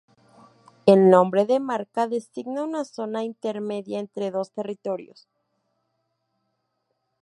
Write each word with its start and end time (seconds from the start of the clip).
El 0.87 1.11
nombre 1.11 1.45
de 1.45 1.59
marca 1.59 2.07
designa 2.07 2.63
una 2.63 2.85
zona 2.85 3.23
intermedia 3.23 3.99
entre 3.99 4.31
dos 4.31 4.51
territorios. 4.51 5.27